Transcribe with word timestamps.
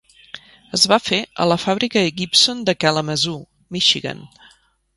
Es 0.77 0.85
va 0.91 0.97
fer 1.07 1.19
a 1.43 1.47
la 1.51 1.57
fàbrica 1.65 2.03
Gibson 2.21 2.65
de 2.71 2.77
Kalamazoo, 2.85 3.45
Michigan. 3.77 4.27